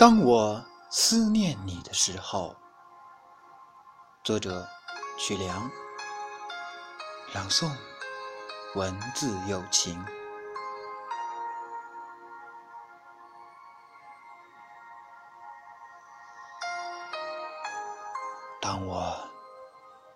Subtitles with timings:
[0.00, 2.56] 当我思念你的时候，
[4.24, 4.66] 作者
[5.18, 5.70] 曲梁，
[7.34, 7.70] 朗诵
[8.76, 10.02] 文字有情。
[18.58, 19.28] 当我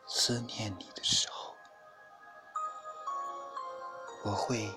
[0.07, 1.55] 思念你的时候，
[4.25, 4.75] 我会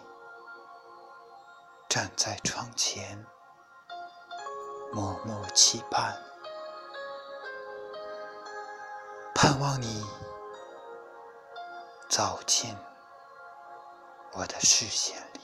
[1.87, 3.25] 站在窗前。
[4.91, 6.17] 默默期盼，
[9.35, 10.05] 盼望你
[12.09, 12.75] 走进
[14.33, 15.41] 我的视线里。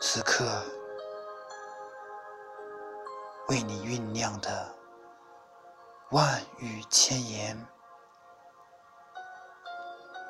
[0.00, 0.64] 此刻，
[3.48, 4.74] 为你酝酿的
[6.10, 7.66] 万语千言，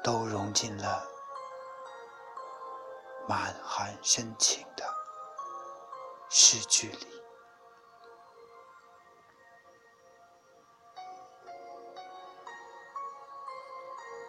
[0.02, 1.07] 都融进了
[3.29, 4.96] 满含深情的。
[6.29, 7.07] 诗句里，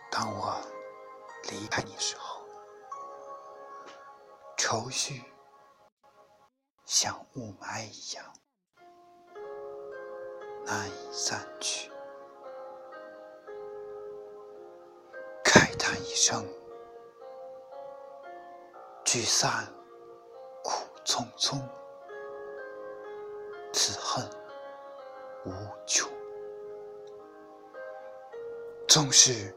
[0.09, 0.57] 当我
[1.49, 2.43] 离开你的时候，
[4.57, 5.23] 愁绪
[6.85, 8.33] 像雾霾一样
[10.65, 11.91] 难以散去，
[15.43, 16.47] 慨叹一声，
[19.03, 19.65] 聚散
[20.63, 21.76] 苦匆匆。
[25.47, 25.53] 无
[25.85, 26.11] 穷，
[28.85, 29.55] 纵是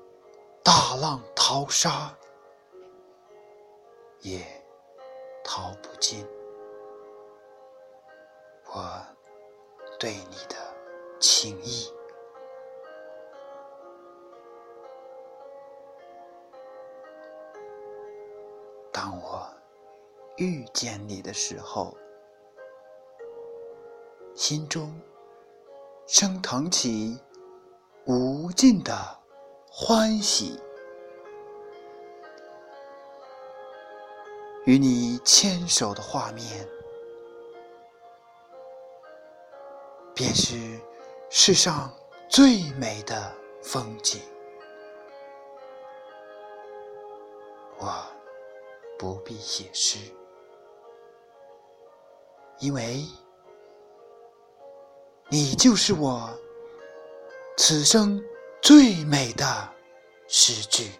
[0.62, 2.16] 大浪淘沙，
[4.20, 4.40] 也
[5.42, 6.24] 淘不尽
[8.66, 9.02] 我
[9.98, 10.56] 对你的
[11.18, 11.92] 情意。
[18.92, 19.52] 当我
[20.36, 21.92] 遇见你的时候。
[24.32, 24.98] 心中
[26.12, 27.16] 升腾起
[28.04, 28.92] 无尽的
[29.70, 30.60] 欢喜，
[34.64, 36.68] 与你牵手的画面，
[40.12, 40.80] 便是
[41.30, 41.88] 世上
[42.28, 43.32] 最美的
[43.62, 44.20] 风景。
[47.78, 48.04] 我
[48.98, 49.96] 不必写诗，
[52.58, 53.04] 因为。
[55.32, 56.28] 你就是我
[57.56, 58.20] 此生
[58.60, 59.46] 最美的
[60.26, 60.90] 诗句。